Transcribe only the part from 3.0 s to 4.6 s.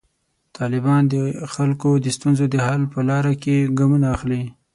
لاره کې ګامونه اخلي.